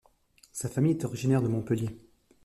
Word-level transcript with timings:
Sa 0.51 0.67
famille 0.67 0.93
est 0.93 1.05
originaire 1.05 1.43
de 1.43 1.47
Montpellier. 1.47 1.95